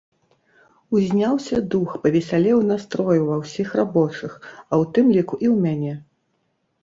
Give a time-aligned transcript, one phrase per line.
[0.99, 4.31] Узняўся дух, павесялеў настрой ува ўсіх рабочых,
[4.71, 5.93] а ў тым ліку і ў мяне.